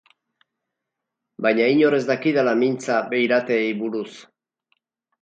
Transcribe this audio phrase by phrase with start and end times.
[1.47, 4.11] Baina inor ez dakidala mintza beirateei buruz.